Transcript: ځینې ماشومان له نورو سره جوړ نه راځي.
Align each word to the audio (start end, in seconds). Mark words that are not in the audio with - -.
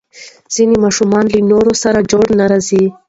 ځینې 0.53 0.75
ماشومان 0.85 1.25
له 1.33 1.39
نورو 1.51 1.73
سره 1.83 2.07
جوړ 2.11 2.25
نه 2.39 2.45
راځي. 2.51 2.83